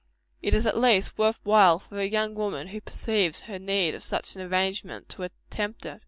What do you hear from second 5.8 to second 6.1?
it.